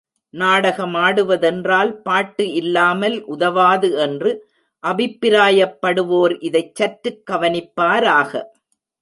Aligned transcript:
நாடகமாடுவதென்றால் 0.33 1.91
பாட்டு 2.01 2.53
இல்லாமல் 2.53 3.17
உதவாது 3.25 3.97
என்று 3.97 4.31
அபிப்பிராயப்படுவோர் 4.83 6.35
இதைச் 6.39 6.75
சற்றுக் 6.75 7.23
கவனிப்பாராக. 7.31 8.31